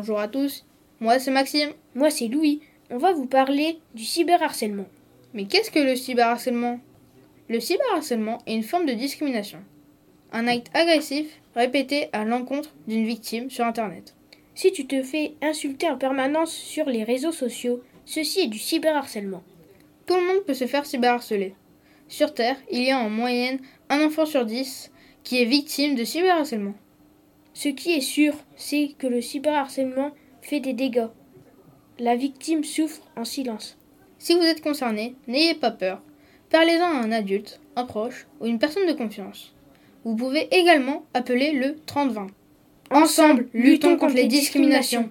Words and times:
Bonjour 0.00 0.18
à 0.18 0.28
tous, 0.28 0.64
moi 1.00 1.18
c'est 1.18 1.30
Maxime. 1.30 1.72
Moi 1.94 2.08
c'est 2.08 2.28
Louis. 2.28 2.62
On 2.88 2.96
va 2.96 3.12
vous 3.12 3.26
parler 3.26 3.80
du 3.94 4.02
cyberharcèlement. 4.02 4.86
Mais 5.34 5.44
qu'est-ce 5.44 5.70
que 5.70 5.78
le 5.78 5.94
cyberharcèlement? 5.94 6.80
Le 7.50 7.60
cyberharcèlement 7.60 8.38
est 8.46 8.54
une 8.54 8.62
forme 8.62 8.86
de 8.86 8.94
discrimination. 8.94 9.58
Un 10.32 10.46
acte 10.46 10.70
agressif 10.72 11.26
répété 11.54 12.08
à 12.14 12.24
l'encontre 12.24 12.74
d'une 12.88 13.04
victime 13.04 13.50
sur 13.50 13.66
Internet. 13.66 14.14
Si 14.54 14.72
tu 14.72 14.86
te 14.86 15.02
fais 15.02 15.34
insulter 15.42 15.90
en 15.90 15.98
permanence 15.98 16.54
sur 16.54 16.86
les 16.86 17.04
réseaux 17.04 17.30
sociaux, 17.30 17.82
ceci 18.06 18.40
est 18.40 18.46
du 18.48 18.58
cyberharcèlement. 18.58 19.42
Tout 20.06 20.14
le 20.14 20.26
monde 20.26 20.44
peut 20.46 20.54
se 20.54 20.66
faire 20.66 20.86
cyberharceler. 20.86 21.54
Sur 22.08 22.32
Terre, 22.32 22.56
il 22.70 22.84
y 22.84 22.90
a 22.90 22.98
en 22.98 23.10
moyenne 23.10 23.60
un 23.90 24.02
enfant 24.02 24.24
sur 24.24 24.46
dix 24.46 24.90
qui 25.24 25.42
est 25.42 25.44
victime 25.44 25.94
de 25.94 26.04
cyberharcèlement. 26.04 26.74
Ce 27.54 27.68
qui 27.68 27.92
est 27.92 28.00
sûr, 28.00 28.34
c'est 28.56 28.94
que 28.98 29.06
le 29.06 29.20
cyberharcèlement 29.20 30.12
fait 30.42 30.60
des 30.60 30.72
dégâts. 30.72 31.08
La 31.98 32.16
victime 32.16 32.64
souffre 32.64 33.02
en 33.16 33.24
silence. 33.24 33.78
Si 34.18 34.34
vous 34.34 34.42
êtes 34.42 34.62
concerné, 34.62 35.14
n'ayez 35.28 35.54
pas 35.54 35.70
peur. 35.70 36.02
Parlez-en 36.50 36.84
à 36.84 37.02
un 37.02 37.12
adulte, 37.12 37.60
un 37.76 37.84
proche 37.84 38.26
ou 38.40 38.46
une 38.46 38.58
personne 38.58 38.86
de 38.86 38.92
confiance. 38.92 39.54
Vous 40.04 40.16
pouvez 40.16 40.48
également 40.50 41.04
appeler 41.14 41.52
le 41.52 41.76
3020. 41.86 42.26
Ensemble, 42.90 43.48
luttons 43.54 43.96
contre 43.96 44.16
les 44.16 44.26
discriminations. 44.26 45.08